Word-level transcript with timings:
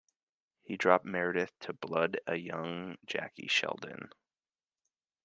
He 0.63 0.77
dropped 0.77 1.05
Meredith 1.05 1.53
to 1.59 1.73
blood 1.73 2.19
a 2.25 2.35
young 2.35 2.97
Jackie 3.05 3.47
Sheldon. 3.47 4.09